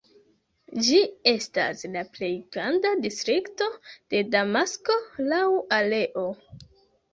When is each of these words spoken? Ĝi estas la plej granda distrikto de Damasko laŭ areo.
Ĝi 0.85 1.01
estas 1.31 1.83
la 1.97 2.03
plej 2.15 2.31
granda 2.57 2.95
distrikto 3.05 3.69
de 4.15 4.25
Damasko 4.39 4.99
laŭ 5.29 5.45
areo. 5.81 6.29